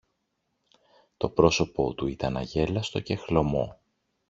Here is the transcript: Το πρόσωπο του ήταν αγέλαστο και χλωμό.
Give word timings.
Το 1.17 1.29
πρόσωπο 1.29 1.93
του 1.93 2.07
ήταν 2.07 2.37
αγέλαστο 2.37 2.99
και 2.99 3.15
χλωμό. 3.15 3.79